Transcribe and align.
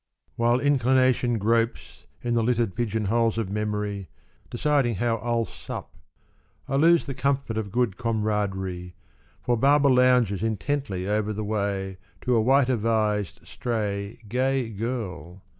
21 0.37 0.49
While 0.57 0.65
inclination 0.65 1.37
gropes 1.37 2.07
In 2.23 2.33
the 2.33 2.41
littered 2.41 2.73
pigeon 2.73 3.05
holes 3.05 3.37
of 3.37 3.51
memory, 3.51 4.09
Deciding 4.49 4.95
how 4.95 5.17
I'll 5.17 5.45
sup, 5.45 5.95
I 6.67 6.75
lose 6.75 7.05
the 7.05 7.13
comfort 7.13 7.55
of 7.55 7.71
good 7.71 7.97
comradry. 7.97 8.93
For 9.43 9.55
Barbor 9.55 9.91
lounges 9.91 10.41
intently 10.41 11.07
over 11.07 11.33
the 11.33 11.43
way 11.43 11.99
To 12.21 12.33
a 12.33 12.41
white 12.41 12.69
avised, 12.69 13.41
stray. 13.45 14.17
Gay 14.27 14.69
girl. 14.69 15.43